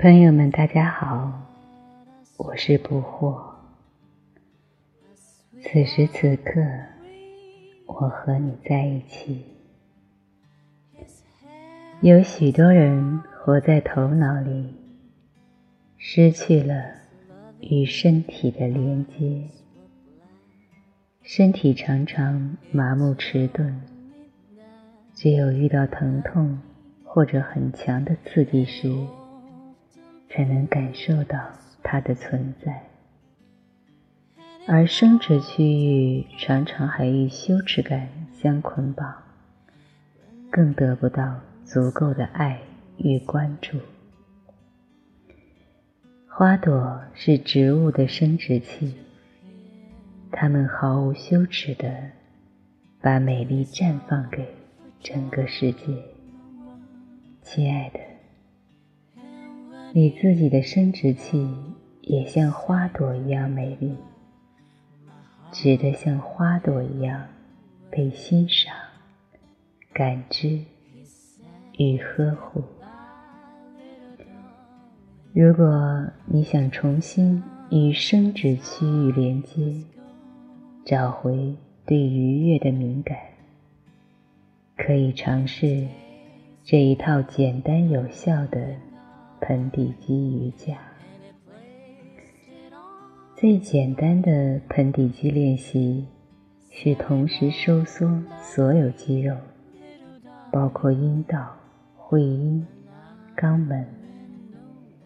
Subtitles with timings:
[0.00, 1.32] 朋友们，大家好，
[2.36, 3.36] 我是不惑。
[5.60, 6.60] 此时此刻，
[7.84, 9.44] 我和你在一起。
[12.00, 14.72] 有许多人活在头脑里，
[15.96, 16.92] 失去了
[17.58, 19.48] 与身体的连接，
[21.24, 23.74] 身体常常麻木迟钝，
[25.12, 26.56] 只有遇到疼痛
[27.02, 28.96] 或者很强的刺激时。
[30.28, 31.38] 才能感受到
[31.82, 32.82] 它的存在，
[34.66, 39.14] 而生殖区域常常还与羞耻感相捆绑，
[40.50, 42.60] 更得不到足够的爱
[42.98, 43.78] 与关注。
[46.28, 48.94] 花朵是植物的生殖器，
[50.30, 51.88] 它们毫无羞耻地
[53.00, 54.46] 把美丽绽放给
[55.00, 55.86] 整个世界，
[57.42, 58.07] 亲爱的。
[59.92, 61.48] 你自己的生殖器
[62.02, 63.96] 也像花朵一样美丽，
[65.50, 67.26] 值得像花朵一样
[67.90, 68.74] 被欣赏、
[69.94, 70.60] 感知
[71.78, 72.62] 与呵护。
[75.32, 79.74] 如果你想重新与生殖区域连接，
[80.84, 83.16] 找回对愉悦的敏感，
[84.76, 85.86] 可以尝试
[86.62, 88.76] 这一套简单有效的。
[89.40, 90.76] 盆底肌瑜伽
[93.36, 96.06] 最简单的盆底肌练习
[96.70, 99.36] 是同时收缩所有肌肉，
[100.52, 101.56] 包括阴道、
[101.96, 102.66] 会阴、
[103.36, 103.86] 肛门。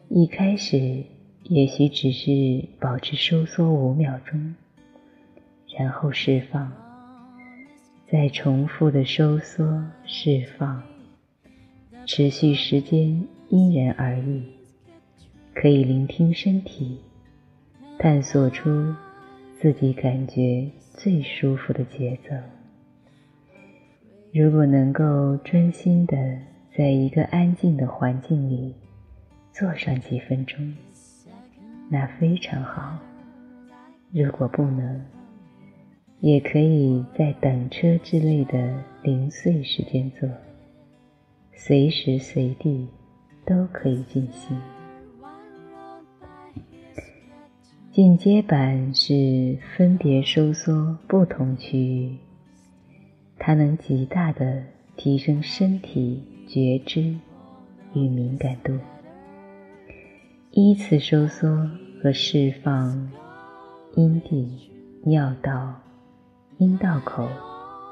[0.09, 1.05] 一开始
[1.45, 2.31] 也许只是
[2.81, 4.55] 保持收缩五秒钟，
[5.79, 6.73] 然后释放，
[8.11, 10.83] 再重复的收缩释放，
[12.07, 13.27] 持续时间。
[13.55, 14.42] 因人而异，
[15.53, 16.98] 可以聆听身体，
[17.98, 18.95] 探索出
[19.61, 22.35] 自己感觉最舒服的节奏。
[24.33, 26.17] 如果能够专心的
[26.74, 28.74] 在一个安静的环境里
[29.52, 30.74] 坐上几分钟，
[31.91, 32.98] 那非常好。
[34.12, 35.05] 如果不能，
[36.20, 40.27] 也可以在等车之类的零碎时间做，
[41.52, 42.89] 随时随地。
[43.45, 44.61] 都可以进行。
[47.91, 52.17] 进阶版是分别收缩不同区域，
[53.39, 54.63] 它能极大的
[54.97, 57.14] 提升身体觉知
[57.92, 58.79] 与敏感度，
[60.53, 61.70] 依次收缩
[62.03, 63.11] 和释放
[63.95, 64.70] 阴蒂、
[65.05, 65.74] 尿道、
[66.57, 67.29] 阴道口、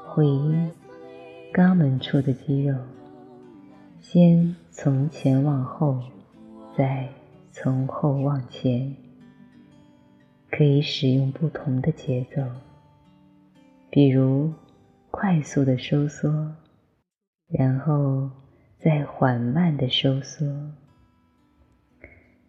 [0.07, 0.71] 会阴、
[1.53, 2.75] 肛门处的肌肉。
[4.01, 6.01] 先从前往后，
[6.75, 7.07] 再
[7.51, 8.95] 从后往前，
[10.49, 12.41] 可以使用不同的节奏，
[13.91, 14.51] 比如
[15.11, 16.51] 快速的收缩，
[17.47, 18.27] 然后
[18.79, 20.47] 再缓慢的收缩，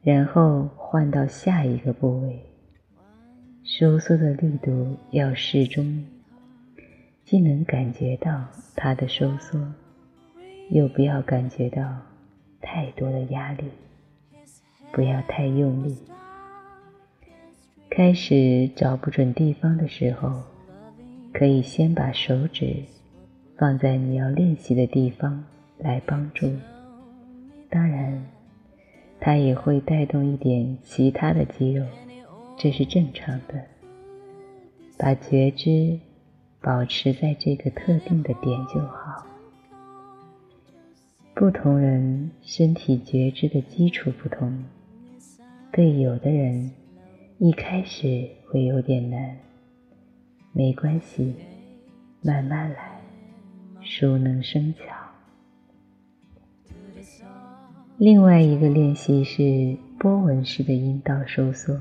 [0.01, 2.43] 然后换到下一个部位，
[3.63, 6.03] 收缩的力度要适中，
[7.27, 9.61] 既能感觉到它的收缩。
[10.71, 11.83] 又不要感觉到
[12.61, 13.65] 太多的压力，
[14.93, 15.97] 不要太用力。
[17.91, 20.43] 开始找不准地方的时候，
[21.33, 22.77] 可以先把手指
[23.59, 25.45] 放在你要练习的地方
[25.79, 26.51] 来帮助。
[27.69, 28.27] 当然，
[29.21, 31.85] 它也会带动一点其他的肌肉，
[32.57, 33.63] 这是正常的。
[34.97, 35.99] 把觉知
[36.61, 39.27] 保持在这个特定的点就好。
[41.35, 44.65] 不同人身体觉知的基础不同，
[45.73, 46.71] 对有的人
[47.39, 49.37] 一开始会有点难，
[50.53, 51.35] 没关系，
[52.21, 53.01] 慢慢来，
[53.81, 54.85] 熟能生巧。
[57.97, 61.81] 另外一个练习是波纹式的阴道收缩，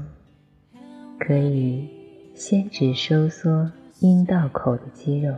[1.20, 1.88] 可以
[2.34, 3.70] 先只收缩
[4.00, 5.36] 阴道口的肌肉。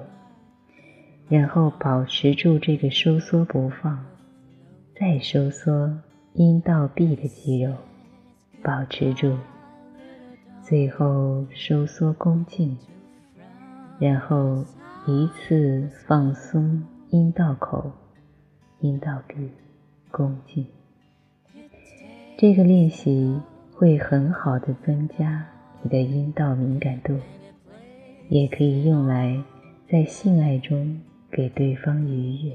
[1.29, 4.05] 然后保持住这个收缩不放，
[4.95, 5.97] 再收缩
[6.33, 7.73] 阴道壁的肌肉，
[8.61, 9.35] 保持住，
[10.61, 12.77] 最后收缩宫颈，
[13.99, 14.63] 然后
[15.07, 17.91] 一次放松阴道口、
[18.81, 19.49] 阴道壁、
[20.11, 20.65] 宫颈。
[22.37, 23.39] 这个练习
[23.73, 25.45] 会很好的增加
[25.81, 27.17] 你的阴道敏感度，
[28.29, 29.41] 也可以用来
[29.89, 30.99] 在性爱中。
[31.35, 32.53] 给对方愉悦。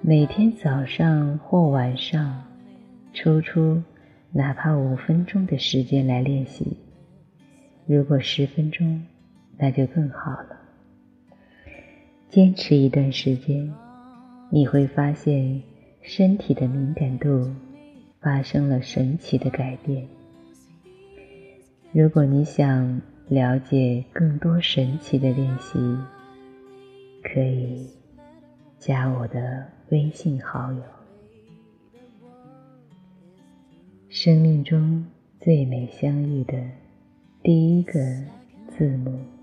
[0.00, 2.42] 每天早上或晚上，
[3.12, 3.82] 抽出
[4.32, 6.78] 哪怕五分钟的时间来练习。
[7.86, 9.04] 如果十分钟，
[9.58, 10.58] 那就更好了。
[12.30, 13.70] 坚持一段时间，
[14.50, 15.62] 你会发现
[16.00, 17.54] 身体的敏感度
[18.18, 20.06] 发生了神奇的改变。
[21.92, 25.78] 如果你想了解更多神奇的练习，
[27.24, 27.88] 可以
[28.78, 30.82] 加我的微信好友。
[34.10, 35.04] 生命中
[35.40, 36.54] 最美相遇的
[37.42, 37.94] 第一个
[38.68, 39.33] 字母。